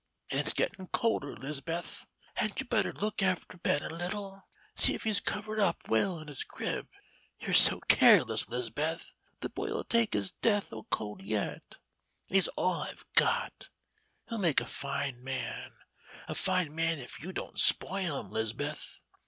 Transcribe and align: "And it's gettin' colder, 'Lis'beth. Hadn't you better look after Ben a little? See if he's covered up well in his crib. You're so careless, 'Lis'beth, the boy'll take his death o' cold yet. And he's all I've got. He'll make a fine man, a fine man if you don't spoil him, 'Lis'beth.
"And 0.31 0.39
it's 0.39 0.53
gettin' 0.53 0.87
colder, 0.87 1.35
'Lis'beth. 1.35 2.07
Hadn't 2.33 2.59
you 2.59 2.65
better 2.65 2.91
look 2.91 3.21
after 3.21 3.57
Ben 3.59 3.83
a 3.83 3.89
little? 3.89 4.47
See 4.75 4.95
if 4.95 5.03
he's 5.03 5.19
covered 5.19 5.59
up 5.59 5.87
well 5.89 6.17
in 6.19 6.27
his 6.27 6.43
crib. 6.43 6.87
You're 7.39 7.53
so 7.53 7.79
careless, 7.81 8.49
'Lis'beth, 8.49 9.13
the 9.41 9.49
boy'll 9.49 9.83
take 9.83 10.13
his 10.15 10.31
death 10.31 10.73
o' 10.73 10.87
cold 10.89 11.21
yet. 11.21 11.61
And 12.29 12.35
he's 12.35 12.47
all 12.57 12.81
I've 12.81 13.05
got. 13.13 13.69
He'll 14.27 14.39
make 14.39 14.59
a 14.59 14.65
fine 14.65 15.23
man, 15.23 15.73
a 16.27 16.33
fine 16.33 16.73
man 16.73 16.97
if 16.97 17.19
you 17.19 17.31
don't 17.31 17.59
spoil 17.59 18.21
him, 18.21 18.31
'Lis'beth. 18.31 19.01